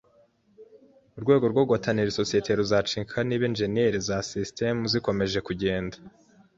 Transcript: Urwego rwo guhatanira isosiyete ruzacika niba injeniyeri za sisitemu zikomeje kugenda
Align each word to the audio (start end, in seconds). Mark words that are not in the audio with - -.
Urwego 1.17 1.45
rwo 1.51 1.63
guhatanira 1.67 2.11
isosiyete 2.13 2.51
ruzacika 2.59 3.17
niba 3.27 3.43
injeniyeri 3.49 3.97
za 4.07 4.17
sisitemu 4.29 4.81
zikomeje 4.91 5.39
kugenda 5.47 5.95